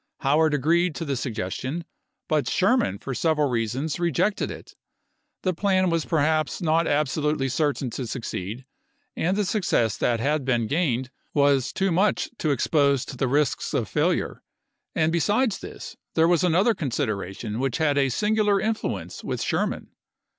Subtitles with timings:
[0.21, 1.85] Howard agreed to the suggestion,
[2.27, 4.73] but Sherman for several reasons re jected it.
[5.43, 8.65] The plan was perhaps not absolutely certain to succeed,
[9.15, 13.75] and the success that had been gained was too much to expose to the risks
[13.75, 14.41] of failure;
[14.95, 19.91] and besides this, there was another con sideration which had a singular influence with Sherman.